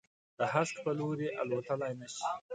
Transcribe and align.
د 0.37 0.39
هسک 0.53 0.75
په 0.85 0.91
لوري، 0.99 1.27
الوتللای 1.41 1.93
نه 2.01 2.07
شي 2.13 2.27